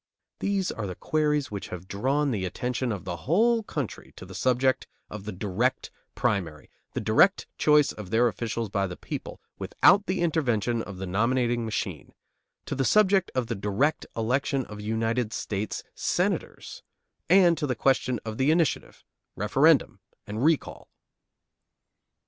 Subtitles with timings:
[0.39, 4.33] These are the queries which have drawn the attention of the whole country to the
[4.33, 10.07] subject of the direct primary, the direct choice of their officials by the people, without
[10.07, 12.15] the intervention of the nominating machine;
[12.65, 16.81] to the subject of the direct election of United States Senators;
[17.29, 19.03] and to the question of the initiative,
[19.35, 20.89] referendum, and recall.